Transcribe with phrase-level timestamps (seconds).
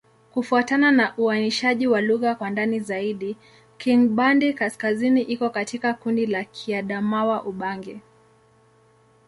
[0.31, 3.37] Kufuatana na uainishaji wa lugha kwa ndani zaidi,
[3.77, 8.01] Kingbandi-Kaskazini iko katika kundi la Kiadamawa-Ubangi.